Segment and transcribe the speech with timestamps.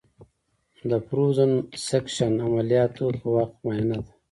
[0.89, 1.51] د فروزن
[1.87, 4.11] سیکشن عملیاتو په وخت معاینه ده.